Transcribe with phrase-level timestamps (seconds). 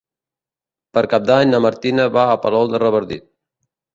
[0.97, 3.29] Per Cap d'Any na Martina va a Palol de Revardit.